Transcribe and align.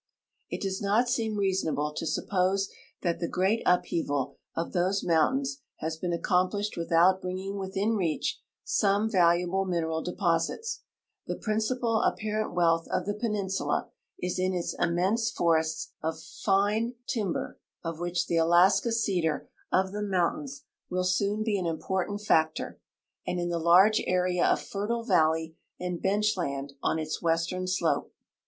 It 0.49 0.61
does 0.63 0.81
not 0.81 1.07
seem 1.09 1.37
reasonable 1.37 1.93
to 1.93 2.07
suppose 2.07 2.71
that 3.03 3.19
the 3.19 3.27
great 3.27 3.61
upheaval 3.67 4.35
of 4.55 4.73
these 4.73 5.03
mountains 5.03 5.61
has 5.75 5.95
been 5.95 6.09
aecom])lislie(l 6.11 6.89
Avithout 6.89 7.21
bringing 7.21 7.53
Avithin 7.53 7.95
reach 7.95 8.41
some 8.63 9.07
valuable 9.11 9.63
mineral 9.63 10.03
de])osits. 10.03 10.79
The 11.27 11.35
i>rineipal 11.37 12.03
ai)i>arent 12.17 12.55
wealth 12.55 12.87
of 12.87 13.05
the 13.05 13.13
p('uinsula 13.13 13.89
is 14.17 14.39
in 14.39 14.55
its 14.55 14.73
immense 14.79 15.31
foicsts 15.31 15.91
of 16.01 16.15
line 16.47 16.95
140 17.05 17.05
THE 17.05 17.05
DISCOVERY 17.05 17.29
OF 17.29 17.31
GLACIER 17.35 17.43
BAY, 17.47 17.47
ALASKA 17.53 17.53
timber, 17.53 17.59
of 17.83 17.99
which 17.99 18.25
the 18.25 18.37
Alaska 18.37 18.91
cedar 18.91 19.49
of 19.71 19.91
the 19.91 20.01
mountains 20.01 20.63
will 20.89 21.03
soon 21.03 21.43
be 21.43 21.59
an 21.59 21.67
important 21.67 22.21
factor, 22.21 22.79
and 23.27 23.39
in 23.39 23.49
the 23.49 23.59
large 23.59 24.01
area 24.07 24.47
of 24.47 24.59
fertile 24.59 25.03
valley 25.03 25.57
and 25.79 25.99
benchland 26.01 26.71
on 26.81 26.97
its 26.97 27.21
western 27.21 27.67
slope. 27.67 28.11